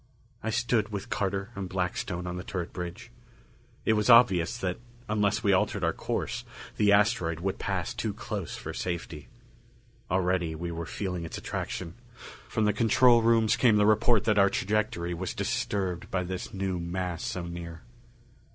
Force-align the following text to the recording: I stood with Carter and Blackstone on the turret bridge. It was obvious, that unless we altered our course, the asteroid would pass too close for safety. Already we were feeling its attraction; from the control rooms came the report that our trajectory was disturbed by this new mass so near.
I 0.41 0.49
stood 0.49 0.89
with 0.89 1.11
Carter 1.11 1.51
and 1.53 1.69
Blackstone 1.69 2.25
on 2.25 2.35
the 2.35 2.43
turret 2.43 2.73
bridge. 2.73 3.11
It 3.85 3.93
was 3.93 4.09
obvious, 4.09 4.57
that 4.57 4.79
unless 5.07 5.43
we 5.43 5.53
altered 5.53 5.83
our 5.83 5.93
course, 5.93 6.43
the 6.77 6.91
asteroid 6.91 7.39
would 7.41 7.59
pass 7.59 7.93
too 7.93 8.11
close 8.11 8.55
for 8.57 8.73
safety. 8.73 9.27
Already 10.09 10.55
we 10.55 10.71
were 10.71 10.87
feeling 10.87 11.23
its 11.23 11.37
attraction; 11.37 11.93
from 12.47 12.65
the 12.65 12.73
control 12.73 13.21
rooms 13.21 13.55
came 13.55 13.75
the 13.75 13.85
report 13.85 14.23
that 14.23 14.39
our 14.39 14.49
trajectory 14.49 15.13
was 15.13 15.35
disturbed 15.35 16.09
by 16.09 16.23
this 16.23 16.51
new 16.51 16.79
mass 16.79 17.23
so 17.23 17.45
near. 17.45 17.83